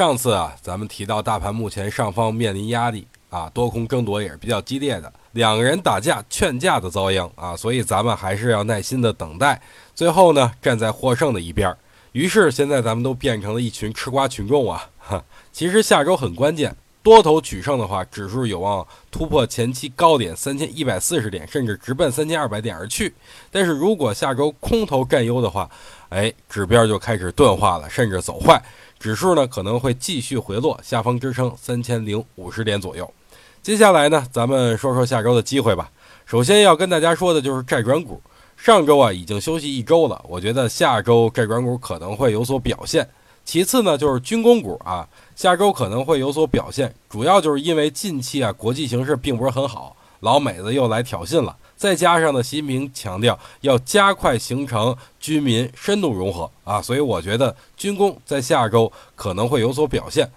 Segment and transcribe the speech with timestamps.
[0.00, 9.60] 上次啊，咱们提到大盘目前上方面临压力啊，多空争夺也是比较激烈的，两个人打架劝架的遭殃啊，所以咱们还是要耐心的等待，
[9.94, 11.76] 最后呢站在获胜的一边。
[12.12, 14.88] 于是现在咱们都变成了一群吃瓜群众啊！
[14.98, 23.12] 哈，其实下周很关键，多头取胜的话，指数有望突破前期高点三千一百四十点，甚至直奔三千二百点而去。
[23.50, 25.70] 但是如果下周空头占优的话，
[26.10, 28.62] 哎，指标就开始钝化了，甚至走坏。
[28.98, 33.10] 指数呢可能会继续回落，下方支撑三千零五十点左右。
[33.62, 35.90] 接下来呢，咱们说说下周的机会吧。
[36.26, 38.20] 首先要跟大家说的就是债转股。
[38.56, 43.08] 上周啊已经休息一周了，我觉得下周债转股可能会有所表现。
[43.42, 51.56] 其次呢就是军工股啊，下周可能会有所表现，主要就是因为近期啊国际形势并不是很好，老美子又来挑衅了。
[51.76, 60.30] 再加上呢，习近平强调要加快形成军民深度融合啊，所以我觉得军工在下周可能会有所表现。